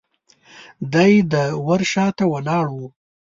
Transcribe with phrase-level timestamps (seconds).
[0.93, 1.33] دی د
[1.67, 2.79] ور شاته ولاړ و.